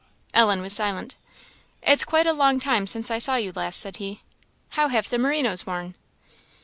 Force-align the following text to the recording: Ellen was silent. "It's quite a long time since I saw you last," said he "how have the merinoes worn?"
Ellen 0.33 0.63
was 0.63 0.73
silent. 0.73 1.15
"It's 1.83 2.03
quite 2.05 2.25
a 2.25 2.33
long 2.33 2.57
time 2.57 2.87
since 2.87 3.11
I 3.11 3.19
saw 3.19 3.35
you 3.35 3.51
last," 3.55 3.79
said 3.79 3.97
he 3.97 4.21
"how 4.69 4.87
have 4.87 5.07
the 5.11 5.19
merinoes 5.19 5.67
worn?" 5.67 5.93